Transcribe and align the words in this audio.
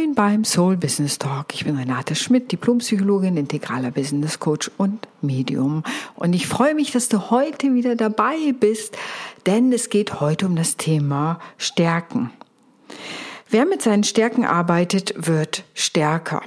Moin 0.00 0.14
beim 0.14 0.44
Soul 0.44 0.78
Business 0.78 1.18
Talk. 1.18 1.52
Ich 1.52 1.66
bin 1.66 1.76
Renate 1.76 2.14
Schmidt, 2.14 2.52
Diplompsychologin, 2.52 3.36
integraler 3.36 3.90
Business 3.90 4.38
Coach 4.38 4.70
und 4.78 5.06
Medium. 5.20 5.82
Und 6.14 6.32
ich 6.32 6.46
freue 6.46 6.74
mich, 6.74 6.90
dass 6.90 7.10
du 7.10 7.30
heute 7.30 7.74
wieder 7.74 7.96
dabei 7.96 8.54
bist, 8.58 8.96
denn 9.44 9.70
es 9.74 9.90
geht 9.90 10.20
heute 10.20 10.46
um 10.46 10.56
das 10.56 10.78
Thema 10.78 11.38
Stärken. 11.58 12.30
Wer 13.50 13.66
mit 13.66 13.82
seinen 13.82 14.02
Stärken 14.02 14.46
arbeitet, 14.46 15.12
wird 15.16 15.64
stärker. 15.74 16.40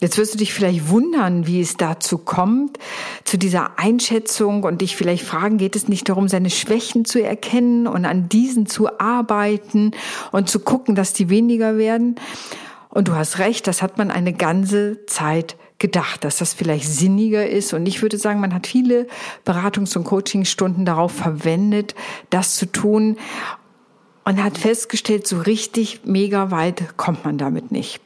Jetzt 0.00 0.16
wirst 0.16 0.32
du 0.32 0.38
dich 0.38 0.54
vielleicht 0.54 0.88
wundern, 0.88 1.46
wie 1.46 1.60
es 1.60 1.76
dazu 1.76 2.16
kommt, 2.16 2.78
zu 3.24 3.36
dieser 3.36 3.78
Einschätzung 3.78 4.62
und 4.62 4.80
dich 4.80 4.96
vielleicht 4.96 5.24
fragen, 5.24 5.58
geht 5.58 5.76
es 5.76 5.88
nicht 5.88 6.08
darum, 6.08 6.28
seine 6.28 6.48
Schwächen 6.48 7.04
zu 7.04 7.22
erkennen 7.22 7.86
und 7.86 8.06
an 8.06 8.30
diesen 8.30 8.64
zu 8.64 8.98
arbeiten 8.98 9.90
und 10.32 10.48
zu 10.48 10.60
gucken, 10.60 10.94
dass 10.94 11.12
die 11.12 11.28
weniger 11.28 11.76
werden? 11.76 12.16
Und 12.94 13.08
du 13.08 13.14
hast 13.14 13.38
recht, 13.40 13.66
das 13.66 13.82
hat 13.82 13.98
man 13.98 14.10
eine 14.12 14.32
ganze 14.32 15.04
Zeit 15.06 15.56
gedacht, 15.78 16.22
dass 16.22 16.38
das 16.38 16.54
vielleicht 16.54 16.88
sinniger 16.88 17.46
ist. 17.46 17.74
Und 17.74 17.86
ich 17.86 18.00
würde 18.00 18.16
sagen, 18.16 18.40
man 18.40 18.54
hat 18.54 18.68
viele 18.68 19.08
Beratungs- 19.44 19.96
und 19.98 20.04
Coachingstunden 20.04 20.84
darauf 20.84 21.12
verwendet, 21.12 21.96
das 22.30 22.54
zu 22.54 22.66
tun 22.66 23.18
und 24.24 24.42
hat 24.42 24.56
festgestellt, 24.56 25.26
so 25.26 25.40
richtig 25.40 26.02
mega 26.04 26.52
weit 26.52 26.96
kommt 26.96 27.24
man 27.24 27.36
damit 27.36 27.72
nicht. 27.72 28.00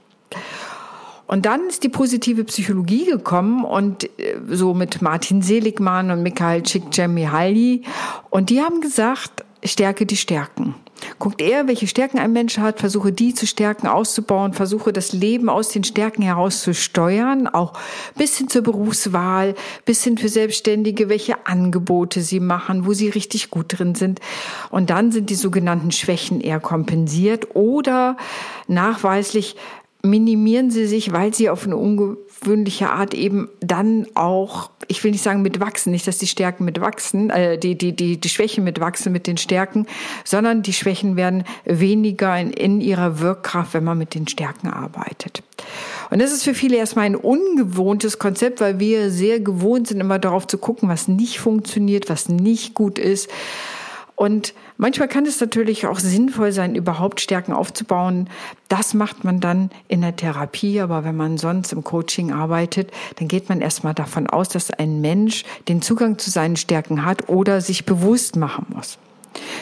Und 1.27 1.45
dann 1.45 1.66
ist 1.69 1.84
die 1.84 1.91
positive 1.91 2.45
Psychologie 2.45 3.05
gekommen 3.05 3.64
und 3.64 4.05
äh, 4.19 4.39
so 4.48 4.73
mit 4.73 5.02
Martin 5.02 5.42
Seligmann 5.42 6.11
und 6.11 6.23
Mikhail 6.23 6.62
Csikszentmihalyi 6.62 7.83
und 8.30 8.48
die 8.48 8.62
haben 8.62 8.80
gesagt, 8.80 9.45
stärke 9.62 10.06
die 10.06 10.17
Stärken. 10.17 10.75
Guckt 11.19 11.41
er, 11.41 11.67
welche 11.67 11.87
Stärken 11.87 12.19
ein 12.19 12.33
Mensch 12.33 12.59
hat, 12.59 12.79
versuche 12.79 13.13
die 13.13 13.35
zu 13.35 13.47
stärken, 13.47 13.87
auszubauen, 13.87 14.53
versuche 14.53 14.93
das 14.93 15.13
Leben 15.13 15.49
aus 15.49 15.69
den 15.69 15.85
Stärken 15.85 16.23
heraus 16.23 16.63
zu 16.63 16.75
steuern, 16.75 17.47
auch 17.47 17.73
bis 18.17 18.37
hin 18.39 18.49
zur 18.49 18.63
Berufswahl, 18.63 19.55
bis 19.85 20.03
hin 20.05 20.19
für 20.19 20.29
Selbstständige, 20.29 21.09
welche 21.09 21.47
Angebote 21.47 22.21
sie 22.21 22.41
machen, 22.41 22.87
wo 22.87 22.93
sie 22.93 23.09
richtig 23.09 23.51
gut 23.51 23.79
drin 23.79 23.95
sind. 23.95 24.21
Und 24.71 24.91
dann 24.91 25.13
sind 25.13 25.31
die 25.31 25.35
sogenannten 25.35 25.93
Schwächen 25.93 26.41
eher 26.41 26.61
kompensiert 26.61 27.55
oder 27.55 28.17
nachweislich 28.67 29.57
minimieren 30.03 30.71
sie 30.71 30.87
sich, 30.87 31.13
weil 31.13 31.35
sie 31.35 31.51
auf 31.51 31.65
eine 31.65 31.77
ungewöhnliche 31.77 32.91
Art 32.91 33.15
eben 33.15 33.49
dann 33.61 34.07
auch, 34.15 34.71
ich 34.87 35.03
will 35.03 35.11
nicht 35.11 35.25
sagen 35.25 35.43
mitwachsen, 35.43 35.91
nicht, 35.91 36.07
dass 36.07 36.19
die 36.19 36.29
Stärken 36.29 36.65
mitwachsen, 36.65 37.31
äh, 37.31 37.59
die, 37.59 37.77
die, 37.77 37.95
die, 37.97 38.17
die 38.17 38.29
Schwächen 38.29 38.63
mitwachsen 38.63 39.13
mit 39.13 39.27
den 39.27 39.39
Stärken, 39.39 39.87
sondern 40.25 40.63
die 40.63 40.73
Schwächen 40.73 41.17
werden 41.17 41.43
weniger 41.65 42.39
in, 42.39 42.53
in 42.53 42.81
ihrer 42.81 43.19
Wirkkraft, 43.19 43.75
wenn 43.75 43.85
man 43.85 43.99
mit 43.99 44.15
den 44.15 44.29
Stärken 44.29 44.69
arbeitet. 44.69 45.43
Und 46.11 46.23
das 46.23 46.33
ist 46.33 46.45
für 46.45 46.55
viele 46.55 46.77
erstmal 46.77 47.07
ein 47.07 47.17
ungewohntes 47.17 48.21
Konzept, 48.21 48.61
weil 48.61 48.79
wir 48.79 49.11
sehr 49.11 49.41
gewohnt 49.41 49.89
sind, 49.89 50.01
immer 50.01 50.21
darauf 50.21 50.47
zu 50.47 50.59
gucken, 50.59 50.89
was 50.89 51.09
nicht 51.09 51.41
funktioniert, 51.41 52.09
was 52.09 52.29
nicht 52.29 52.75
gut 52.75 53.01
ist. 53.01 53.29
Und 54.19 54.52
manchmal 54.78 55.06
kann 55.06 55.27
es 55.27 55.41
natürlich 55.41 55.86
auch 55.86 56.00
sinnvoll 56.00 56.50
sein, 56.50 56.74
überhaupt 56.74 57.20
Stärken 57.20 57.52
aufzubauen. 57.52 58.28
Das 58.66 58.92
macht 58.92 59.22
man 59.22 59.38
dann 59.38 59.70
in 59.86 60.00
der 60.00 60.16
Therapie, 60.16 60.80
aber 60.80 61.05
wenn 61.05 61.14
man 61.14 61.38
sonst 61.38 61.72
im 61.72 61.84
Coaching 61.84 62.33
arbeitet, 62.33 62.91
dann 63.20 63.28
geht 63.28 63.48
man 63.48 63.61
erstmal 63.61 63.94
davon 63.94 64.27
aus, 64.27 64.48
dass 64.48 64.72
ein 64.72 65.00
Mensch 65.00 65.44
den 65.69 65.83
Zugang 65.83 66.19
zu 66.19 66.30
seinen 66.30 66.56
Stärken 66.56 67.05
hat 67.05 67.28
oder 67.28 67.61
sich 67.61 67.86
bewusst 67.86 68.34
machen 68.34 68.67
muss. 68.74 68.98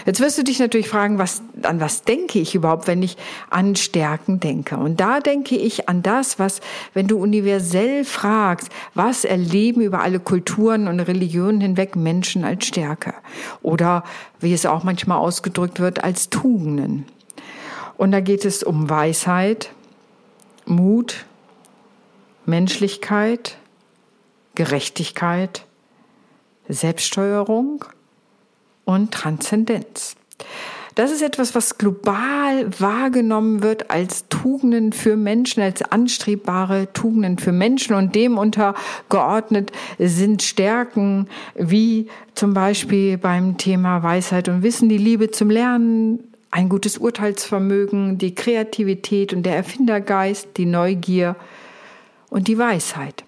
Jetzt 0.04 0.20
wirst 0.20 0.38
du 0.38 0.44
dich 0.44 0.58
natürlich 0.58 0.88
fragen, 0.88 1.18
was, 1.18 1.42
an 1.62 1.80
was 1.80 2.02
denke 2.02 2.38
ich 2.38 2.54
überhaupt, 2.54 2.86
wenn 2.86 3.02
ich 3.02 3.16
an 3.50 3.74
Stärken 3.76 4.40
denke? 4.40 4.76
Und 4.76 5.00
da 5.00 5.20
denke 5.20 5.56
ich 5.56 5.88
an 5.88 6.02
das, 6.02 6.38
was, 6.38 6.60
wenn 6.94 7.08
du 7.08 7.18
universell 7.18 8.04
fragst, 8.04 8.70
was 8.94 9.24
erleben 9.24 9.80
über 9.80 10.00
alle 10.02 10.20
Kulturen 10.20 10.86
und 10.86 11.00
Religionen 11.00 11.60
hinweg 11.60 11.96
Menschen 11.96 12.44
als 12.44 12.66
Stärke? 12.66 13.14
Oder 13.62 14.04
wie 14.40 14.52
es 14.52 14.66
auch 14.66 14.84
manchmal 14.84 15.18
ausgedrückt 15.18 15.80
wird, 15.80 16.04
als 16.04 16.30
Tugenden. 16.30 17.06
Und 17.96 18.12
da 18.12 18.20
geht 18.20 18.44
es 18.44 18.62
um 18.62 18.88
Weisheit, 18.88 19.70
Mut, 20.66 21.24
Menschlichkeit, 22.44 23.56
Gerechtigkeit, 24.54 25.64
Selbststeuerung, 26.68 27.84
und 28.86 29.12
Transzendenz. 29.12 30.16
Das 30.94 31.10
ist 31.10 31.20
etwas, 31.20 31.54
was 31.54 31.76
global 31.76 32.70
wahrgenommen 32.80 33.62
wird 33.62 33.90
als 33.90 34.28
Tugenden 34.30 34.94
für 34.94 35.18
Menschen, 35.18 35.62
als 35.62 35.82
anstrebbare 35.82 36.90
Tugenden 36.94 37.36
für 37.36 37.52
Menschen 37.52 37.94
und 37.94 38.14
dem 38.14 38.38
untergeordnet 38.38 39.72
sind 39.98 40.42
Stärken 40.42 41.28
wie 41.54 42.08
zum 42.34 42.54
Beispiel 42.54 43.18
beim 43.18 43.58
Thema 43.58 44.02
Weisheit 44.02 44.48
und 44.48 44.62
Wissen, 44.62 44.88
die 44.88 44.96
Liebe 44.96 45.30
zum 45.30 45.50
Lernen, 45.50 46.32
ein 46.50 46.70
gutes 46.70 46.96
Urteilsvermögen, 46.96 48.16
die 48.16 48.34
Kreativität 48.34 49.34
und 49.34 49.42
der 49.42 49.56
Erfindergeist, 49.56 50.56
die 50.56 50.64
Neugier 50.64 51.36
und 52.30 52.48
die 52.48 52.56
Weisheit. 52.56 53.25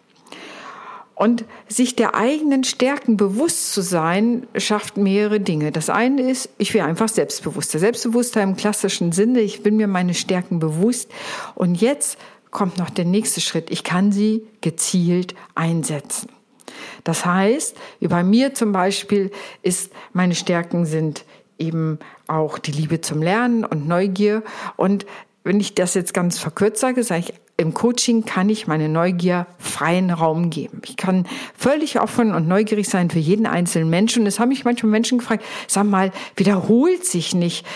Und 1.18 1.44
sich 1.66 1.96
der 1.96 2.14
eigenen 2.14 2.62
Stärken 2.62 3.16
bewusst 3.16 3.72
zu 3.72 3.82
sein, 3.82 4.46
schafft 4.56 4.96
mehrere 4.96 5.40
Dinge. 5.40 5.72
Das 5.72 5.90
eine 5.90 6.30
ist, 6.30 6.48
ich 6.58 6.72
will 6.74 6.82
einfach 6.82 7.08
selbstbewusster. 7.08 7.80
Selbstbewusster 7.80 8.40
im 8.40 8.56
klassischen 8.56 9.10
Sinne. 9.10 9.40
Ich 9.40 9.64
bin 9.64 9.76
mir 9.76 9.88
meine 9.88 10.14
Stärken 10.14 10.60
bewusst. 10.60 11.10
Und 11.56 11.80
jetzt 11.80 12.18
kommt 12.52 12.78
noch 12.78 12.88
der 12.88 13.04
nächste 13.04 13.40
Schritt. 13.40 13.68
Ich 13.72 13.82
kann 13.82 14.12
sie 14.12 14.46
gezielt 14.60 15.34
einsetzen. 15.56 16.28
Das 17.02 17.26
heißt, 17.26 17.76
bei 17.98 18.22
mir 18.22 18.54
zum 18.54 18.70
Beispiel 18.70 19.32
ist, 19.62 19.90
meine 20.12 20.36
Stärken 20.36 20.86
sind 20.86 21.24
eben 21.58 21.98
auch 22.28 22.60
die 22.60 22.70
Liebe 22.70 23.00
zum 23.00 23.22
Lernen 23.22 23.64
und 23.64 23.88
Neugier. 23.88 24.44
Und 24.76 25.04
wenn 25.42 25.58
ich 25.58 25.74
das 25.74 25.94
jetzt 25.94 26.14
ganz 26.14 26.38
verkürzt 26.38 26.80
sage, 26.80 27.02
sage 27.02 27.24
ich 27.26 27.34
im 27.60 27.74
Coaching 27.74 28.24
kann 28.24 28.48
ich 28.48 28.68
meine 28.68 28.88
Neugier 28.88 29.48
freien 29.58 30.10
Raum 30.10 30.48
geben. 30.48 30.80
Ich 30.84 30.96
kann 30.96 31.26
völlig 31.56 32.00
offen 32.00 32.32
und 32.32 32.46
neugierig 32.46 32.88
sein 32.88 33.10
für 33.10 33.18
jeden 33.18 33.46
einzelnen 33.46 33.90
Menschen. 33.90 34.22
Und 34.22 34.28
es 34.28 34.38
haben 34.38 34.50
mich 34.50 34.64
manchmal 34.64 34.92
Menschen 34.92 35.18
gefragt, 35.18 35.44
sag 35.66 35.84
mal, 35.84 36.12
wiederholt 36.36 37.04
sich 37.04 37.34
nicht 37.34 37.66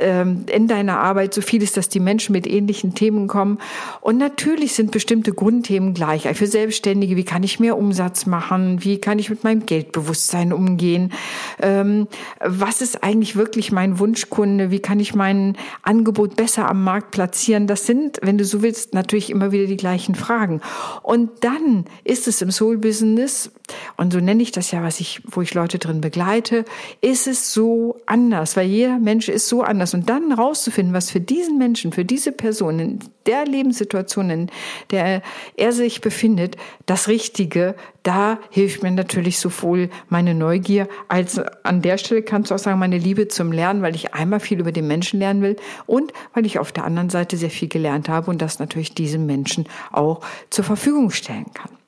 ähm, 0.00 0.44
in 0.52 0.66
deiner 0.66 0.98
Arbeit 0.98 1.34
so 1.34 1.40
viel 1.40 1.62
ist, 1.62 1.76
dass 1.76 1.88
die 1.88 2.00
Menschen 2.00 2.32
mit 2.32 2.46
ähnlichen 2.46 2.94
Themen 2.94 3.28
kommen. 3.28 3.58
Und 4.00 4.18
natürlich 4.18 4.74
sind 4.74 4.90
bestimmte 4.90 5.32
Grundthemen 5.32 5.94
gleich. 5.94 6.28
Für 6.36 6.46
Selbstständige, 6.46 7.16
wie 7.16 7.24
kann 7.24 7.42
ich 7.42 7.60
mehr 7.60 7.76
Umsatz 7.76 8.26
machen? 8.26 8.82
Wie 8.84 8.98
kann 8.98 9.18
ich 9.18 9.30
mit 9.30 9.44
meinem 9.44 9.66
Geldbewusstsein 9.66 10.52
umgehen? 10.52 11.12
Ähm, 11.60 12.08
was 12.40 12.82
ist 12.82 13.04
eigentlich 13.04 13.36
wirklich 13.36 13.72
mein 13.72 13.98
Wunschkunde? 13.98 14.70
Wie 14.70 14.80
kann 14.80 15.00
ich 15.00 15.14
mein 15.14 15.56
Angebot 15.82 16.36
besser 16.36 16.68
am 16.68 16.82
Markt 16.82 17.10
platzieren? 17.10 17.66
Das 17.66 17.86
sind, 17.86 18.18
wenn 18.22 18.38
du 18.38 18.44
so 18.44 18.62
willst, 18.62 18.94
natürlich 18.94 19.30
immer 19.30 19.52
wieder 19.52 19.66
die 19.66 19.76
gleichen 19.76 20.14
Fragen. 20.14 20.60
Und 21.02 21.30
dann 21.40 21.84
ist 22.04 22.26
es 22.26 22.42
im 22.42 22.50
Soul 22.50 22.78
Business, 22.78 23.50
und 23.96 24.12
so 24.12 24.20
nenne 24.20 24.42
ich 24.42 24.52
das 24.52 24.70
ja, 24.70 24.82
was 24.82 25.00
ich, 25.00 25.22
wo 25.26 25.42
ich 25.42 25.54
Leute 25.54 25.78
drin 25.78 26.00
begleite, 26.00 26.64
ist 27.00 27.26
es 27.26 27.52
so 27.52 28.00
anders, 28.06 28.56
weil 28.56 28.66
jeder 28.66 28.98
Mensch 28.98 29.28
ist 29.28 29.48
so 29.48 29.62
anders 29.62 29.89
anders. 29.90 29.94
Und 29.94 30.08
dann 30.08 30.32
rauszufinden, 30.32 30.94
was 30.94 31.10
für 31.10 31.20
diesen 31.20 31.58
Menschen, 31.58 31.92
für 31.92 32.04
diese 32.04 32.32
Person 32.32 32.78
in 32.78 32.98
der 33.26 33.44
Lebenssituation, 33.44 34.30
in 34.30 34.50
der 34.90 35.22
er 35.56 35.72
sich 35.72 36.00
befindet, 36.00 36.56
das 36.86 37.08
Richtige, 37.08 37.74
da 38.02 38.38
hilft 38.50 38.82
mir 38.82 38.90
natürlich 38.90 39.38
sowohl 39.38 39.90
meine 40.08 40.34
Neugier 40.34 40.88
als 41.08 41.38
an 41.64 41.82
der 41.82 41.98
Stelle 41.98 42.22
kannst 42.22 42.50
du 42.50 42.54
auch 42.54 42.58
sagen, 42.58 42.78
meine 42.78 42.98
Liebe 42.98 43.28
zum 43.28 43.52
Lernen, 43.52 43.82
weil 43.82 43.94
ich 43.94 44.14
einmal 44.14 44.40
viel 44.40 44.58
über 44.60 44.72
den 44.72 44.86
Menschen 44.86 45.18
lernen 45.18 45.42
will 45.42 45.56
und 45.86 46.12
weil 46.34 46.46
ich 46.46 46.58
auf 46.58 46.72
der 46.72 46.84
anderen 46.84 47.10
Seite 47.10 47.36
sehr 47.36 47.50
viel 47.50 47.68
gelernt 47.68 48.08
habe 48.08 48.30
und 48.30 48.40
das 48.40 48.58
natürlich 48.58 48.94
diesem 48.94 49.26
Menschen 49.26 49.66
auch 49.92 50.20
zur 50.48 50.64
Verfügung 50.64 51.10
stellen 51.10 51.52
kann. 51.52 51.79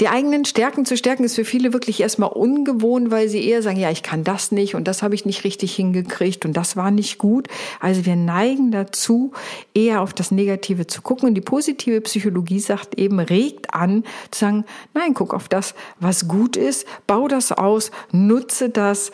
Die 0.00 0.08
eigenen 0.08 0.46
Stärken 0.46 0.86
zu 0.86 0.96
stärken 0.96 1.24
ist 1.24 1.34
für 1.34 1.44
viele 1.44 1.74
wirklich 1.74 2.00
erstmal 2.00 2.30
ungewohnt, 2.30 3.10
weil 3.10 3.28
sie 3.28 3.46
eher 3.46 3.62
sagen, 3.62 3.78
ja, 3.78 3.90
ich 3.90 4.02
kann 4.02 4.24
das 4.24 4.50
nicht 4.50 4.74
und 4.74 4.88
das 4.88 5.02
habe 5.02 5.14
ich 5.14 5.26
nicht 5.26 5.44
richtig 5.44 5.76
hingekriegt 5.76 6.46
und 6.46 6.56
das 6.56 6.74
war 6.74 6.90
nicht 6.90 7.18
gut. 7.18 7.48
Also 7.80 8.06
wir 8.06 8.16
neigen 8.16 8.70
dazu, 8.70 9.32
eher 9.74 10.00
auf 10.00 10.14
das 10.14 10.30
Negative 10.30 10.86
zu 10.86 11.02
gucken. 11.02 11.28
Und 11.28 11.34
die 11.34 11.42
positive 11.42 12.00
Psychologie 12.00 12.60
sagt 12.60 12.98
eben, 12.98 13.20
regt 13.20 13.74
an, 13.74 14.04
zu 14.30 14.40
sagen, 14.40 14.64
nein, 14.94 15.12
guck 15.12 15.34
auf 15.34 15.48
das, 15.48 15.74
was 15.98 16.26
gut 16.26 16.56
ist, 16.56 16.86
bau 17.06 17.28
das 17.28 17.52
aus, 17.52 17.90
nutze 18.10 18.70
das, 18.70 19.12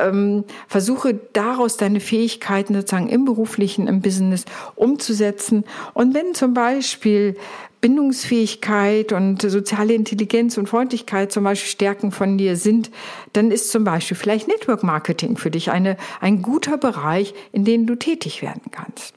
ähm, 0.00 0.44
versuche 0.66 1.14
daraus 1.34 1.76
deine 1.76 2.00
Fähigkeiten 2.00 2.74
sozusagen 2.74 3.10
im 3.10 3.26
beruflichen, 3.26 3.86
im 3.86 4.00
Business 4.00 4.46
umzusetzen. 4.76 5.64
Und 5.92 6.14
wenn 6.14 6.34
zum 6.34 6.54
Beispiel 6.54 7.36
Bindungsfähigkeit 7.82 9.12
und 9.12 9.42
soziale 9.42 9.92
Intelligenz 9.92 10.56
und 10.56 10.68
Freundlichkeit 10.68 11.32
zum 11.32 11.44
Beispiel 11.44 11.68
Stärken 11.68 12.12
von 12.12 12.38
dir 12.38 12.56
sind, 12.56 12.90
dann 13.34 13.50
ist 13.50 13.70
zum 13.70 13.84
Beispiel 13.84 14.16
vielleicht 14.16 14.48
Network 14.48 14.82
Marketing 14.82 15.36
für 15.36 15.50
dich 15.50 15.70
eine, 15.70 15.98
ein 16.20 16.40
guter 16.40 16.78
Bereich, 16.78 17.34
in 17.50 17.66
dem 17.66 17.86
du 17.86 17.96
tätig 17.96 18.40
werden 18.40 18.70
kannst. 18.70 19.14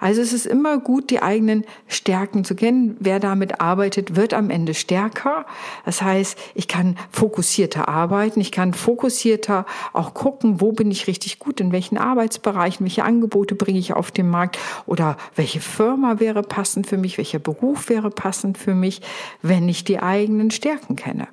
Also 0.00 0.20
es 0.20 0.32
ist 0.32 0.46
immer 0.46 0.78
gut, 0.78 1.10
die 1.10 1.22
eigenen 1.22 1.64
Stärken 1.86 2.44
zu 2.44 2.54
kennen. 2.54 2.96
Wer 3.00 3.20
damit 3.20 3.60
arbeitet, 3.60 4.16
wird 4.16 4.34
am 4.34 4.50
Ende 4.50 4.74
stärker. 4.74 5.46
Das 5.84 6.02
heißt, 6.02 6.38
ich 6.54 6.68
kann 6.68 6.96
fokussierter 7.10 7.88
arbeiten, 7.88 8.40
ich 8.40 8.52
kann 8.52 8.74
fokussierter 8.74 9.66
auch 9.92 10.14
gucken, 10.14 10.60
wo 10.60 10.72
bin 10.72 10.90
ich 10.90 11.06
richtig 11.06 11.38
gut, 11.38 11.60
in 11.60 11.72
welchen 11.72 11.98
Arbeitsbereichen, 11.98 12.84
welche 12.84 13.04
Angebote 13.04 13.54
bringe 13.54 13.78
ich 13.78 13.92
auf 13.92 14.10
den 14.10 14.28
Markt 14.28 14.58
oder 14.86 15.16
welche 15.34 15.60
Firma 15.60 16.20
wäre 16.20 16.42
passend 16.42 16.86
für 16.86 16.96
mich, 16.96 17.18
welcher 17.18 17.38
Beruf 17.38 17.88
wäre 17.88 18.10
passend 18.10 18.58
für 18.58 18.74
mich, 18.74 19.00
wenn 19.42 19.68
ich 19.68 19.84
die 19.84 20.00
eigenen 20.00 20.50
Stärken 20.50 20.96
kenne. 20.96 21.28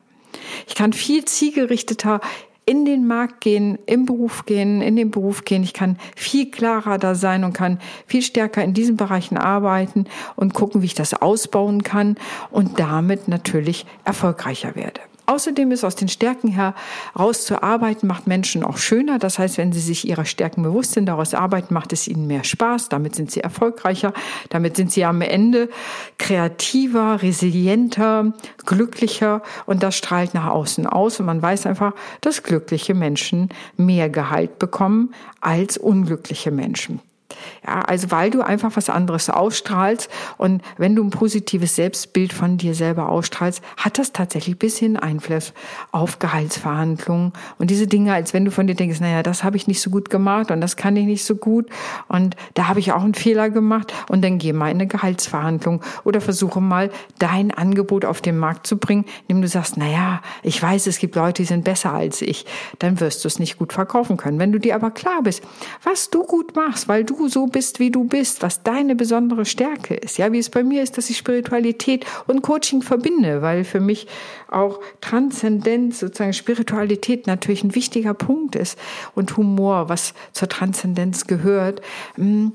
Ich 0.68 0.75
kann 0.75 0.94
viel 0.94 1.25
zielgerichteter 1.25 2.22
in 2.65 2.86
den 2.86 3.07
Markt 3.07 3.42
gehen, 3.42 3.77
im 3.86 4.06
Beruf 4.06 4.45
gehen, 4.45 4.81
in 4.81 4.95
den 4.95 5.12
Beruf 5.12 5.44
gehen. 5.45 5.63
Ich 5.63 5.74
kann 5.74 5.98
viel 6.15 6.50
klarer 6.50 6.98
da 6.98 7.15
sein 7.15 7.44
und 7.44 7.54
kann 7.54 7.80
viel 8.07 8.21
stärker 8.21 8.63
in 8.63 8.74
diesen 8.74 8.98
Bereichen 8.98 9.38
arbeiten 9.38 10.06
und 10.36 10.54
gucken, 10.54 10.81
wie 10.81 10.88
ich 10.88 10.94
das 10.94 11.13
ausbauen 11.13 11.83
kann 11.83 12.18
und 12.51 12.80
damit 12.80 13.27
natürlich 13.27 13.86
erfolgreicher 14.06 14.75
werde. 14.75 15.01
Außerdem 15.25 15.71
ist 15.71 15.85
aus 15.85 15.95
den 15.95 16.09
Stärken 16.09 16.49
heraus 16.49 17.45
zu 17.45 17.63
arbeiten, 17.63 18.07
macht 18.07 18.27
Menschen 18.27 18.63
auch 18.63 18.77
schöner. 18.77 19.19
Das 19.19 19.39
heißt, 19.39 19.57
wenn 19.57 19.71
sie 19.71 19.79
sich 19.79 20.07
ihrer 20.07 20.25
Stärken 20.25 20.63
bewusst 20.63 20.93
sind, 20.93 21.05
daraus 21.05 21.33
arbeiten, 21.33 21.73
macht 21.73 21.93
es 21.93 22.07
ihnen 22.07 22.27
mehr 22.27 22.43
Spaß. 22.43 22.89
Damit 22.89 23.15
sind 23.15 23.31
sie 23.31 23.39
erfolgreicher. 23.39 24.13
Damit 24.49 24.75
sind 24.75 24.91
sie 24.91 25.05
am 25.05 25.21
Ende 25.21 25.69
kreativer, 26.17 27.21
resilienter, 27.21 28.33
glücklicher. 28.65 29.41
Und 29.65 29.81
das 29.81 29.95
strahlt 29.95 30.33
nach 30.33 30.47
außen 30.47 30.87
aus. 30.87 31.19
Und 31.21 31.25
man 31.25 31.41
weiß 31.41 31.67
einfach, 31.67 31.93
dass 32.19 32.43
glückliche 32.43 32.93
Menschen 32.93 33.49
mehr 33.77 34.09
Gehalt 34.09 34.59
bekommen 34.59 35.13
als 35.39 35.77
unglückliche 35.77 36.51
Menschen. 36.51 36.99
Ja, 37.65 37.81
also 37.81 38.12
weil 38.12 38.30
du 38.30 38.41
einfach 38.41 38.75
was 38.75 38.89
anderes 38.89 39.30
ausstrahlst 39.30 40.09
und 40.38 40.62
wenn 40.77 40.95
du 40.95 41.03
ein 41.03 41.09
positives 41.09 41.75
Selbstbild 41.75 42.33
von 42.33 42.57
dir 42.57 42.75
selber 42.75 43.09
ausstrahlst, 43.09 43.62
hat 43.77 43.97
das 43.97 44.13
tatsächlich 44.13 44.57
bisschen 44.57 44.97
Einfluss 44.97 45.53
auf 45.91 46.19
Gehaltsverhandlungen 46.19 47.33
und 47.57 47.69
diese 47.69 47.88
Dinge, 47.88 48.13
als 48.13 48.33
wenn 48.33 48.45
du 48.45 48.51
von 48.51 48.68
dir 48.68 48.75
denkst, 48.75 49.00
naja, 49.00 49.24
das 49.24 49.44
habe 49.44 49.57
ich 49.57 49.68
nicht 49.68 49.81
so 49.81 49.89
gut 49.89 50.09
gemacht 50.09 50.51
und 50.51 50.62
das 50.62 50.75
kann 50.75 50.95
ich 50.95 51.06
nicht 51.06 51.25
so 51.25 51.35
gut 51.35 51.68
und 52.07 52.35
da 52.53 52.68
habe 52.68 52.80
ich 52.80 52.91
auch 52.91 53.03
einen 53.03 53.13
Fehler 53.13 53.50
gemacht 53.50 53.94
und 54.09 54.24
dann 54.24 54.38
geh 54.38 54.53
mal 54.53 54.69
in 54.69 54.77
eine 54.77 54.88
Gehaltsverhandlung 54.88 55.81
oder 56.03 56.21
versuche 56.21 56.62
mal 56.62 56.89
dein 57.19 57.51
Angebot 57.51 58.06
auf 58.06 58.21
den 58.21 58.38
Markt 58.38 58.68
zu 58.68 58.77
bringen, 58.77 59.06
indem 59.27 59.41
du 59.41 59.47
sagst, 59.47 59.77
naja, 59.77 60.21
ich 60.41 60.62
weiß, 60.62 60.88
es 60.88 60.97
gibt 60.97 61.15
Leute, 61.15 61.44
die 61.44 61.47
sind 61.47 61.63
besser 61.63 61.94
als 61.94 62.21
ich, 62.21 62.45
dann 62.80 63.00
wirst 63.00 63.24
du 63.24 63.27
es 63.27 63.39
nicht 63.39 63.57
gut 63.57 63.74
verkaufen 63.74 64.18
können. 64.18 64.39
Wenn 64.39 64.51
du 64.51 64.59
dir 64.59 64.75
aber 64.75 64.91
klar 64.91 65.24
bist, 65.24 65.44
was 65.83 66.09
du 66.09 66.24
gut 66.24 66.56
machst, 66.56 66.88
weil 66.88 67.03
du 67.03 67.15
so 67.27 67.47
bist, 67.47 67.79
wie 67.79 67.91
du 67.91 68.03
bist, 68.03 68.41
was 68.41 68.63
deine 68.63 68.95
besondere 68.95 69.45
Stärke 69.45 69.93
ist. 69.95 70.17
Ja, 70.17 70.31
wie 70.31 70.39
es 70.39 70.49
bei 70.49 70.63
mir 70.63 70.83
ist, 70.83 70.97
dass 70.97 71.09
ich 71.09 71.17
Spiritualität 71.17 72.05
und 72.27 72.41
Coaching 72.41 72.81
verbinde, 72.81 73.41
weil 73.41 73.63
für 73.63 73.79
mich 73.79 74.07
auch 74.49 74.79
Transzendenz, 75.01 75.99
sozusagen 75.99 76.33
Spiritualität 76.33 77.27
natürlich 77.27 77.63
ein 77.63 77.75
wichtiger 77.75 78.13
Punkt 78.13 78.55
ist 78.55 78.77
und 79.15 79.35
Humor, 79.37 79.89
was 79.89 80.13
zur 80.31 80.49
Transzendenz 80.49 81.27
gehört. 81.27 81.81
Mm, 82.17 82.49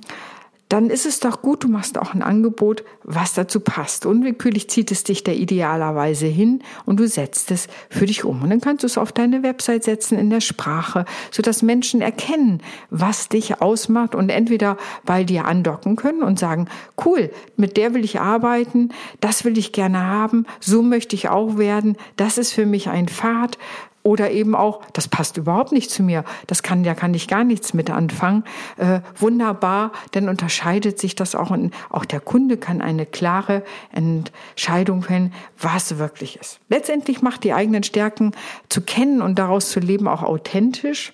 dann 0.68 0.90
ist 0.90 1.06
es 1.06 1.20
doch 1.20 1.40
gut, 1.40 1.64
du 1.64 1.68
machst 1.68 1.96
auch 1.96 2.14
ein 2.14 2.22
Angebot, 2.22 2.84
was 3.02 3.32
dazu 3.32 3.60
passt. 3.60 4.04
Unwillkürlich 4.04 4.68
zieht 4.68 4.90
es 4.90 5.02
dich 5.02 5.24
da 5.24 5.32
idealerweise 5.32 6.26
hin 6.26 6.62
und 6.84 7.00
du 7.00 7.08
setzt 7.08 7.50
es 7.50 7.68
für 7.88 8.04
dich 8.04 8.24
um. 8.24 8.42
Und 8.42 8.50
dann 8.50 8.60
kannst 8.60 8.82
du 8.82 8.86
es 8.86 8.98
auf 8.98 9.12
deine 9.12 9.42
Website 9.42 9.84
setzen 9.84 10.18
in 10.18 10.28
der 10.28 10.42
Sprache, 10.42 11.06
sodass 11.30 11.62
Menschen 11.62 12.02
erkennen, 12.02 12.62
was 12.90 13.30
dich 13.30 13.62
ausmacht 13.62 14.14
und 14.14 14.28
entweder 14.28 14.76
bei 15.04 15.24
dir 15.24 15.46
andocken 15.46 15.96
können 15.96 16.22
und 16.22 16.38
sagen, 16.38 16.68
cool, 17.04 17.30
mit 17.56 17.78
der 17.78 17.94
will 17.94 18.04
ich 18.04 18.20
arbeiten, 18.20 18.90
das 19.20 19.44
will 19.44 19.56
ich 19.56 19.72
gerne 19.72 20.04
haben, 20.04 20.44
so 20.60 20.82
möchte 20.82 21.16
ich 21.16 21.30
auch 21.30 21.56
werden, 21.56 21.96
das 22.16 22.36
ist 22.36 22.52
für 22.52 22.66
mich 22.66 22.90
ein 22.90 23.08
Pfad, 23.08 23.56
oder 24.02 24.30
eben 24.30 24.54
auch, 24.54 24.80
das 24.92 25.08
passt 25.08 25.36
überhaupt 25.36 25.72
nicht 25.72 25.90
zu 25.90 26.02
mir, 26.02 26.24
das 26.46 26.62
kann, 26.62 26.82
da 26.82 26.94
kann 26.94 27.12
ich 27.14 27.28
gar 27.28 27.44
nichts 27.44 27.74
mit 27.74 27.90
anfangen. 27.90 28.44
Äh, 28.76 29.00
wunderbar, 29.16 29.92
dann 30.12 30.28
unterscheidet 30.28 30.98
sich 30.98 31.14
das 31.14 31.34
auch 31.34 31.50
und 31.50 31.74
auch 31.90 32.04
der 32.04 32.20
Kunde 32.20 32.56
kann 32.56 32.80
eine 32.80 33.06
klare 33.06 33.62
Entscheidung 33.92 35.02
fällen, 35.02 35.32
was 35.58 35.98
wirklich 35.98 36.38
ist. 36.40 36.60
Letztendlich 36.68 37.22
macht 37.22 37.44
die 37.44 37.52
eigenen 37.52 37.82
Stärken 37.82 38.32
zu 38.68 38.80
kennen 38.80 39.20
und 39.20 39.38
daraus 39.38 39.70
zu 39.70 39.80
leben 39.80 40.08
auch 40.08 40.22
authentisch 40.22 41.12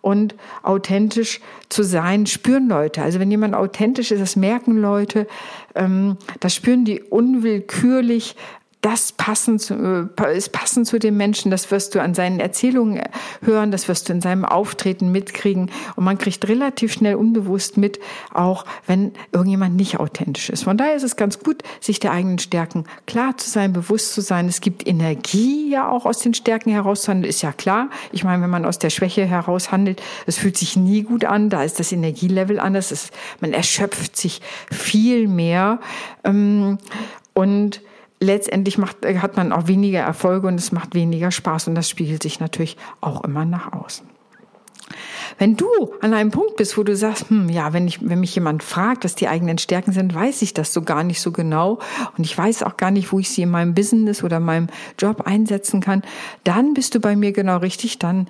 und 0.00 0.34
authentisch 0.62 1.40
zu 1.68 1.82
sein, 1.82 2.26
spüren 2.26 2.68
Leute. 2.68 3.02
Also 3.02 3.20
wenn 3.20 3.30
jemand 3.30 3.54
authentisch 3.54 4.10
ist, 4.10 4.20
das 4.20 4.36
merken 4.36 4.78
Leute, 4.78 5.26
ähm, 5.74 6.16
das 6.40 6.54
spüren 6.54 6.84
die 6.84 7.02
unwillkürlich, 7.02 8.36
das 8.80 9.12
passend 9.12 9.60
zu, 9.60 10.08
äh, 10.18 10.36
ist 10.36 10.52
passend 10.52 10.86
zu 10.86 10.98
dem 10.98 11.16
Menschen, 11.16 11.50
das 11.50 11.70
wirst 11.70 11.94
du 11.94 12.00
an 12.00 12.14
seinen 12.14 12.40
Erzählungen 12.40 13.02
hören, 13.42 13.70
das 13.70 13.88
wirst 13.88 14.08
du 14.08 14.12
in 14.14 14.22
seinem 14.22 14.44
Auftreten 14.44 15.12
mitkriegen 15.12 15.70
und 15.96 16.04
man 16.04 16.16
kriegt 16.16 16.48
relativ 16.48 16.92
schnell 16.92 17.16
unbewusst 17.16 17.76
mit, 17.76 18.00
auch 18.32 18.64
wenn 18.86 19.12
irgendjemand 19.32 19.76
nicht 19.76 20.00
authentisch 20.00 20.48
ist. 20.48 20.64
Von 20.64 20.78
daher 20.78 20.94
ist 20.94 21.02
es 21.02 21.16
ganz 21.16 21.40
gut, 21.40 21.62
sich 21.80 22.00
der 22.00 22.12
eigenen 22.12 22.38
Stärken 22.38 22.84
klar 23.06 23.36
zu 23.36 23.50
sein, 23.50 23.74
bewusst 23.74 24.14
zu 24.14 24.22
sein. 24.22 24.48
Es 24.48 24.62
gibt 24.62 24.86
Energie 24.86 25.70
ja 25.70 25.88
auch 25.88 26.06
aus 26.06 26.20
den 26.20 26.32
Stärken 26.32 26.70
heraus 26.70 27.02
zu 27.02 27.10
handeln, 27.10 27.28
ist 27.28 27.42
ja 27.42 27.52
klar. 27.52 27.90
Ich 28.12 28.24
meine, 28.24 28.42
wenn 28.42 28.50
man 28.50 28.64
aus 28.64 28.78
der 28.78 28.90
Schwäche 28.90 29.26
heraus 29.26 29.72
handelt, 29.72 30.02
es 30.26 30.38
fühlt 30.38 30.56
sich 30.56 30.76
nie 30.76 31.02
gut 31.02 31.26
an, 31.26 31.50
da 31.50 31.62
ist 31.64 31.80
das 31.80 31.92
Energielevel 31.92 32.58
anders, 32.58 32.92
ist, 32.92 33.12
man 33.40 33.52
erschöpft 33.52 34.16
sich 34.16 34.40
viel 34.70 35.28
mehr 35.28 35.80
ähm, 36.24 36.78
und 37.34 37.82
letztendlich 38.20 38.78
macht, 38.78 39.04
äh, 39.04 39.18
hat 39.18 39.36
man 39.36 39.52
auch 39.52 39.66
weniger 39.66 40.00
Erfolge 40.00 40.46
und 40.46 40.54
es 40.54 40.72
macht 40.72 40.94
weniger 40.94 41.30
Spaß 41.30 41.68
und 41.68 41.74
das 41.74 41.88
spiegelt 41.88 42.22
sich 42.22 42.38
natürlich 42.40 42.76
auch 43.00 43.24
immer 43.24 43.44
nach 43.44 43.72
außen. 43.72 44.06
Wenn 45.38 45.56
du 45.56 45.66
an 46.00 46.14
einem 46.14 46.30
Punkt 46.30 46.56
bist, 46.56 46.76
wo 46.76 46.82
du 46.82 46.96
sagst, 46.96 47.30
hm, 47.30 47.48
ja, 47.48 47.72
wenn 47.72 47.86
ich, 47.86 48.06
wenn 48.06 48.20
mich 48.20 48.34
jemand 48.34 48.62
fragt, 48.62 49.04
was 49.04 49.14
die 49.14 49.28
eigenen 49.28 49.58
Stärken 49.58 49.92
sind, 49.92 50.14
weiß 50.14 50.42
ich 50.42 50.52
das 50.52 50.72
so 50.72 50.82
gar 50.82 51.04
nicht 51.04 51.20
so 51.20 51.32
genau 51.32 51.78
und 52.18 52.24
ich 52.24 52.36
weiß 52.36 52.62
auch 52.64 52.76
gar 52.76 52.90
nicht, 52.90 53.12
wo 53.12 53.18
ich 53.18 53.30
sie 53.30 53.42
in 53.42 53.50
meinem 53.50 53.74
Business 53.74 54.24
oder 54.24 54.40
meinem 54.40 54.66
Job 54.98 55.22
einsetzen 55.26 55.80
kann, 55.80 56.02
dann 56.44 56.74
bist 56.74 56.94
du 56.94 57.00
bei 57.00 57.16
mir 57.16 57.32
genau 57.32 57.58
richtig. 57.58 57.98
Dann 57.98 58.26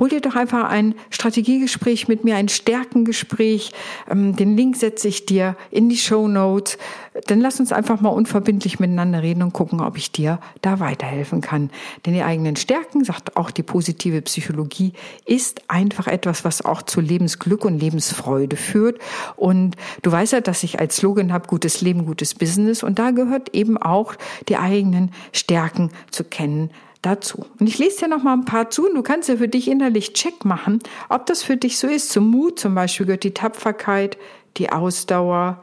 hol 0.00 0.08
dir 0.08 0.22
doch 0.22 0.34
einfach 0.34 0.68
ein 0.68 0.94
Strategiegespräch 1.10 2.08
mit 2.08 2.24
mir, 2.24 2.36
ein 2.36 2.48
Stärkengespräch. 2.48 3.70
Ähm, 4.10 4.34
den 4.34 4.56
Link 4.56 4.76
setze 4.76 5.06
ich 5.06 5.26
dir 5.26 5.56
in 5.70 5.90
die 5.90 5.98
Show 5.98 6.26
Notes. 6.26 6.78
Dann 7.26 7.40
lass 7.40 7.60
uns 7.60 7.70
einfach 7.70 8.00
mal 8.00 8.08
unverbindlich 8.08 8.80
miteinander 8.80 9.22
reden 9.22 9.42
und 9.42 9.52
gucken, 9.52 9.80
ob 9.80 9.98
ich 9.98 10.10
dir 10.10 10.40
da 10.62 10.80
weiterhelfen 10.80 11.42
kann. 11.42 11.70
Denn 12.06 12.14
die 12.14 12.22
eigenen 12.22 12.56
Stärken, 12.56 13.04
sagt 13.04 13.36
auch 13.36 13.50
die 13.50 13.62
positive 13.62 14.22
Psychologie, 14.22 14.94
ist 15.26 15.60
einfach 15.68 16.06
etwas, 16.06 16.44
was 16.44 16.64
auch 16.64 16.82
zu 16.82 17.00
Lebensglück 17.00 17.64
und 17.66 17.78
Lebensfreude 17.78 18.56
führt. 18.56 18.98
Und 19.36 19.76
du 20.02 20.10
weißt 20.10 20.32
ja, 20.32 20.40
dass 20.40 20.62
ich 20.62 20.80
als 20.80 20.96
Slogan 20.96 21.32
habe, 21.32 21.46
gutes 21.46 21.82
Leben, 21.82 22.06
gutes 22.06 22.34
Business. 22.34 22.82
Und 22.82 22.98
da 22.98 23.10
gehört 23.10 23.54
eben 23.54 23.76
auch 23.76 24.14
die 24.48 24.56
eigenen 24.56 25.12
Stärken 25.32 25.90
zu 26.10 26.24
kennen 26.24 26.70
dazu. 27.02 27.46
Und 27.58 27.66
ich 27.68 27.78
lese 27.78 28.00
dir 28.00 28.08
noch 28.08 28.22
mal 28.22 28.34
ein 28.34 28.44
paar 28.44 28.70
zu 28.70 28.86
und 28.86 28.94
du 28.94 29.02
kannst 29.02 29.28
ja 29.28 29.36
für 29.36 29.48
dich 29.48 29.68
innerlich 29.68 30.12
Check 30.12 30.44
machen, 30.44 30.80
ob 31.08 31.26
das 31.26 31.42
für 31.42 31.56
dich 31.56 31.78
so 31.78 31.86
ist. 31.86 32.10
Zum 32.10 32.28
Mut 32.28 32.58
zum 32.58 32.74
Beispiel 32.74 33.06
gehört 33.06 33.24
die 33.24 33.34
Tapferkeit, 33.34 34.18
die 34.56 34.70
Ausdauer, 34.70 35.62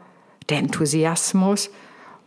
der 0.50 0.60
Enthusiasmus 0.60 1.70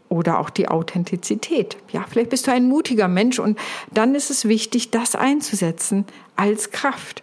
oder 0.08 0.38
auch 0.38 0.50
die 0.50 0.68
Authentizität. 0.68 1.76
Ja, 1.92 2.04
vielleicht 2.08 2.30
bist 2.30 2.46
du 2.46 2.52
ein 2.52 2.68
mutiger 2.68 3.08
Mensch 3.08 3.38
und 3.38 3.58
dann 3.92 4.14
ist 4.14 4.30
es 4.30 4.46
wichtig, 4.46 4.90
das 4.90 5.14
einzusetzen 5.14 6.04
als 6.36 6.70
Kraft. 6.70 7.22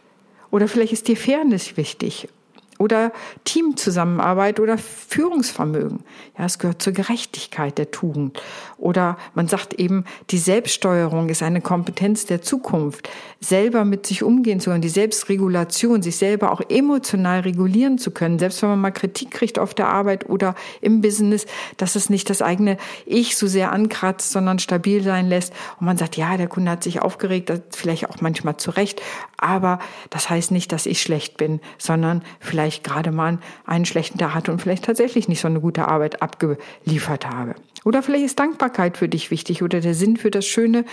Oder 0.51 0.67
vielleicht 0.67 0.93
ist 0.93 1.07
dir 1.07 1.17
Fairness 1.17 1.77
wichtig 1.77 2.29
oder 2.77 3.11
Teamzusammenarbeit 3.43 4.59
oder 4.59 4.77
Führungsvermögen. 4.77 6.03
Ja, 6.37 6.45
es 6.45 6.59
gehört 6.59 6.81
zur 6.81 6.93
Gerechtigkeit 6.93 7.77
der 7.77 7.91
Tugend. 7.91 8.41
Oder 8.77 9.17
man 9.33 9.47
sagt 9.47 9.73
eben, 9.73 10.05
die 10.29 10.37
Selbststeuerung 10.37 11.29
ist 11.29 11.41
eine 11.41 11.61
Kompetenz 11.61 12.25
der 12.25 12.41
Zukunft. 12.41 13.09
Selber 13.39 13.85
mit 13.85 14.05
sich 14.05 14.23
umgehen 14.23 14.59
zu 14.59 14.69
können, 14.69 14.81
die 14.81 14.89
Selbstregulation, 14.89 16.01
sich 16.01 16.17
selber 16.17 16.51
auch 16.51 16.61
emotional 16.69 17.41
regulieren 17.41 17.97
zu 17.97 18.11
können, 18.11 18.39
selbst 18.39 18.61
wenn 18.61 18.69
man 18.69 18.81
mal 18.81 18.91
Kritik 18.91 19.31
kriegt 19.31 19.59
auf 19.59 19.73
der 19.73 19.89
Arbeit 19.89 20.29
oder 20.29 20.55
im 20.81 21.01
Business, 21.01 21.45
dass 21.77 21.95
es 21.95 22.09
nicht 22.09 22.29
das 22.29 22.41
eigene 22.41 22.77
Ich 23.05 23.35
so 23.35 23.47
sehr 23.47 23.71
ankratzt, 23.71 24.31
sondern 24.31 24.59
stabil 24.59 25.03
sein 25.03 25.27
lässt. 25.27 25.53
Und 25.79 25.85
man 25.85 25.97
sagt, 25.97 26.17
ja, 26.17 26.37
der 26.37 26.47
Kunde 26.47 26.71
hat 26.71 26.83
sich 26.83 27.01
aufgeregt, 27.01 27.51
vielleicht 27.75 28.09
auch 28.09 28.21
manchmal 28.21 28.57
zu 28.57 28.71
Recht, 28.71 29.01
Aber 29.37 29.79
das 30.09 30.29
heißt 30.29 30.51
nicht, 30.51 30.71
dass 30.71 30.85
ich 30.87 31.01
schlecht 31.01 31.37
bin, 31.37 31.61
sondern 31.77 32.23
vielleicht 32.39 32.83
gerade 32.83 33.11
mal 33.11 33.37
einen 33.65 33.85
schlechten 33.85 34.17
Tag 34.17 34.33
hatte 34.33 34.51
und 34.51 34.61
vielleicht 34.61 34.85
tatsächlich 34.85 35.27
nicht 35.27 35.39
so 35.39 35.47
eine 35.47 35.61
gute 35.61 35.87
Arbeit 35.87 36.21
abgeliefert 36.21 37.27
habe. 37.27 37.55
Oder 37.85 38.03
vielleicht 38.03 38.25
ist 38.25 38.39
Dankbarkeit 38.39 38.97
für 38.97 39.07
dich 39.07 39.31
wichtig 39.31 39.63
oder 39.63 39.79
der 39.79 39.93
Sinn 39.93 40.17
für 40.17 40.31
das 40.31 40.45
Schöne. 40.45 40.83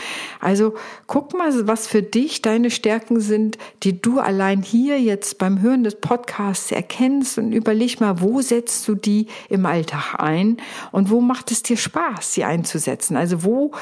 Also 0.40 0.74
guck 1.06 1.36
mal, 1.36 1.66
was 1.66 1.88
für 1.88 2.02
dich 2.02 2.42
deine 2.42 2.70
Stärken 2.70 3.18
sind, 3.18 3.58
die 3.82 4.00
du 4.00 4.20
allein 4.20 4.62
hier 4.62 5.00
jetzt 5.00 5.38
beim 5.38 5.60
Hören 5.60 5.82
des 5.82 5.96
Podcasts 5.96 6.70
erkennst 6.70 7.38
und 7.38 7.52
überleg 7.52 8.00
mal, 8.00 8.20
wo 8.20 8.42
setzt 8.42 8.86
du 8.86 8.94
die 8.94 9.26
im 9.48 9.66
Alltag 9.66 10.16
ein 10.18 10.58
und 10.92 11.10
wo 11.10 11.20
macht 11.20 11.50
es 11.50 11.62
dir 11.62 11.76
Spaß, 11.76 12.34
sie 12.34 12.44
einzusetzen? 12.44 13.16
Also 13.16 13.42
wo 13.42 13.72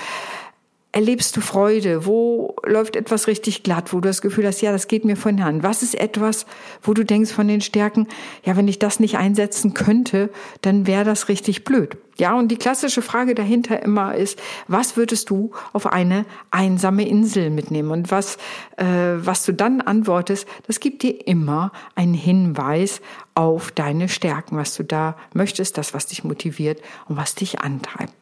erlebst 0.92 1.36
du 1.36 1.40
Freude? 1.40 2.04
Wo 2.04 2.54
läuft 2.64 2.96
etwas 2.96 3.26
richtig 3.26 3.62
glatt, 3.62 3.92
wo 3.92 4.00
du 4.00 4.08
das 4.08 4.20
Gefühl 4.20 4.46
hast, 4.46 4.60
ja, 4.60 4.72
das 4.72 4.88
geht 4.88 5.04
mir 5.04 5.16
von 5.16 5.42
Hand? 5.42 5.62
Was 5.62 5.82
ist 5.82 5.94
etwas, 5.94 6.46
wo 6.82 6.92
du 6.92 7.02
denkst 7.02 7.32
von 7.32 7.48
den 7.48 7.62
Stärken, 7.62 8.06
ja, 8.44 8.56
wenn 8.56 8.68
ich 8.68 8.78
das 8.78 9.00
nicht 9.00 9.16
einsetzen 9.16 9.72
könnte, 9.72 10.30
dann 10.60 10.86
wäre 10.86 11.04
das 11.04 11.28
richtig 11.28 11.64
blöd. 11.64 11.96
Ja, 12.18 12.38
und 12.38 12.48
die 12.48 12.56
klassische 12.56 13.00
Frage 13.00 13.34
dahinter 13.34 13.82
immer 13.82 14.14
ist, 14.14 14.38
was 14.68 14.98
würdest 14.98 15.30
du 15.30 15.52
auf 15.72 15.86
eine 15.86 16.26
einsame 16.50 17.08
Insel 17.08 17.48
mitnehmen? 17.48 17.90
Und 17.90 18.10
was, 18.10 18.36
äh, 18.76 18.84
was 19.16 19.46
du 19.46 19.52
dann 19.52 19.80
antwortest, 19.80 20.46
das 20.66 20.78
gibt 20.78 21.02
dir 21.02 21.26
immer 21.26 21.72
einen 21.94 22.14
Hinweis 22.14 23.00
auf 23.34 23.72
deine 23.72 24.10
Stärken, 24.10 24.58
was 24.58 24.76
du 24.76 24.84
da 24.84 25.16
möchtest, 25.32 25.78
das, 25.78 25.94
was 25.94 26.06
dich 26.06 26.22
motiviert 26.22 26.82
und 27.08 27.16
was 27.16 27.34
dich 27.34 27.60
antreibt. 27.60 28.12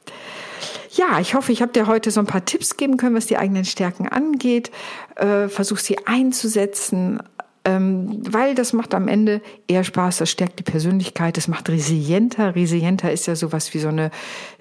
Ja, 0.92 1.20
ich 1.20 1.34
hoffe, 1.34 1.52
ich 1.52 1.62
habe 1.62 1.72
dir 1.72 1.86
heute 1.86 2.10
so 2.10 2.20
ein 2.20 2.26
paar 2.26 2.44
Tipps 2.44 2.76
geben 2.76 2.96
können, 2.96 3.14
was 3.14 3.26
die 3.26 3.36
eigenen 3.36 3.64
Stärken 3.64 4.08
angeht. 4.08 4.72
Äh, 5.14 5.48
versuch 5.48 5.78
sie 5.78 6.04
einzusetzen, 6.06 7.22
ähm, 7.64 8.22
weil 8.28 8.54
das 8.56 8.72
macht 8.72 8.94
am 8.94 9.06
Ende 9.06 9.40
eher 9.68 9.84
Spaß, 9.84 10.18
das 10.18 10.30
stärkt 10.30 10.58
die 10.58 10.64
Persönlichkeit, 10.64 11.36
das 11.36 11.46
macht 11.46 11.68
resilienter. 11.68 12.56
Resilienter 12.56 13.12
ist 13.12 13.26
ja 13.26 13.36
sowas 13.36 13.72
wie 13.72 13.78
so 13.78 13.88
eine 13.88 14.10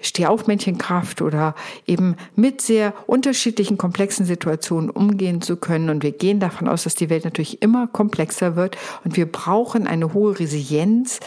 Stehaufmännchenkraft 0.00 1.20
oder 1.20 1.54
eben 1.86 2.16
mit 2.36 2.60
sehr 2.60 2.92
unterschiedlichen, 3.06 3.78
komplexen 3.78 4.24
Situationen 4.24 4.90
umgehen 4.90 5.40
zu 5.40 5.56
können. 5.56 5.90
Und 5.90 6.02
wir 6.04 6.12
gehen 6.12 6.38
davon 6.38 6.68
aus, 6.68 6.84
dass 6.84 6.94
die 6.94 7.10
Welt 7.10 7.24
natürlich 7.24 7.60
immer 7.62 7.88
komplexer 7.88 8.54
wird 8.54 8.76
und 9.04 9.16
wir 9.16 9.26
brauchen 9.26 9.86
eine 9.88 10.12
hohe 10.12 10.38
Resilienz, 10.38 11.18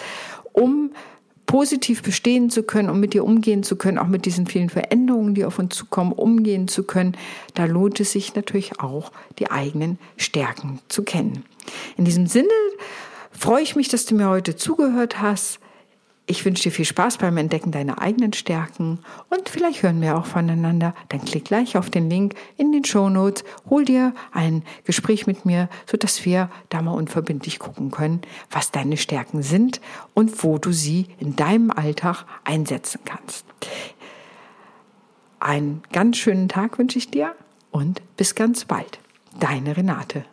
um 0.53 0.91
positiv 1.45 2.01
bestehen 2.01 2.49
zu 2.49 2.63
können 2.63 2.89
und 2.89 2.99
mit 2.99 3.13
dir 3.13 3.23
umgehen 3.23 3.63
zu 3.63 3.75
können, 3.75 3.97
auch 3.97 4.07
mit 4.07 4.25
diesen 4.25 4.47
vielen 4.47 4.69
Veränderungen, 4.69 5.35
die 5.35 5.45
auf 5.45 5.59
uns 5.59 5.75
zukommen, 5.75 6.13
umgehen 6.13 6.67
zu 6.67 6.83
können, 6.83 7.17
da 7.53 7.65
lohnt 7.65 7.99
es 7.99 8.11
sich 8.11 8.35
natürlich 8.35 8.79
auch, 8.79 9.11
die 9.39 9.51
eigenen 9.51 9.99
Stärken 10.17 10.79
zu 10.87 11.03
kennen. 11.03 11.43
In 11.97 12.05
diesem 12.05 12.27
Sinne 12.27 12.49
freue 13.31 13.63
ich 13.63 13.75
mich, 13.75 13.89
dass 13.89 14.05
du 14.05 14.15
mir 14.15 14.29
heute 14.29 14.55
zugehört 14.55 15.21
hast. 15.21 15.59
Ich 16.33 16.45
wünsche 16.45 16.63
dir 16.63 16.71
viel 16.71 16.83
Spaß 16.83 17.19
beim 17.19 17.37
Entdecken 17.37 17.71
deiner 17.71 18.01
eigenen 18.01 18.33
Stärken 18.33 18.97
und 19.29 19.49
vielleicht 19.49 19.83
hören 19.83 20.01
wir 20.01 20.17
auch 20.17 20.25
voneinander. 20.25 20.95
Dann 21.09 21.23
klick 21.23 21.45
gleich 21.45 21.77
auf 21.77 21.91
den 21.91 22.09
Link 22.09 22.33
in 22.57 22.71
den 22.71 22.83
Show 22.83 23.07
Notes, 23.07 23.43
hol 23.69 23.85
dir 23.85 24.15
ein 24.31 24.63
Gespräch 24.83 25.27
mit 25.27 25.45
mir, 25.45 25.69
sodass 25.85 26.25
wir 26.25 26.49
da 26.69 26.81
mal 26.81 26.93
unverbindlich 26.93 27.59
gucken 27.59 27.91
können, 27.91 28.21
was 28.49 28.71
deine 28.71 28.97
Stärken 28.97 29.43
sind 29.43 29.79
und 30.15 30.43
wo 30.43 30.57
du 30.57 30.71
sie 30.71 31.05
in 31.19 31.35
deinem 31.35 31.69
Alltag 31.69 32.25
einsetzen 32.43 33.01
kannst. 33.05 33.45
Einen 35.39 35.83
ganz 35.91 36.17
schönen 36.17 36.49
Tag 36.49 36.79
wünsche 36.79 36.97
ich 36.97 37.11
dir 37.11 37.35
und 37.69 38.01
bis 38.17 38.33
ganz 38.33 38.65
bald. 38.65 38.97
Deine 39.39 39.77
Renate. 39.77 40.25